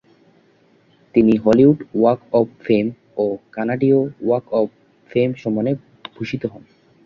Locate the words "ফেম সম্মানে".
5.09-5.71